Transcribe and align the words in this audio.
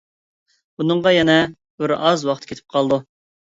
بۇنىڭغا 0.79 1.13
يەنە 1.17 1.35
بىر 1.83 1.95
ئاز 1.99 2.27
ۋاقىت 2.33 2.51
كېتىپ 2.55 2.77
قالىدۇ. 2.79 3.01